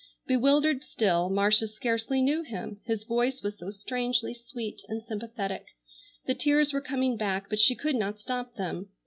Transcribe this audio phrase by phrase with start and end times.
[0.25, 5.75] Bewildered still, Marcia scarcely knew him, his voice was so strangely sweet and sympathetic.
[6.25, 8.89] The tears were coming back, but she could not stop them.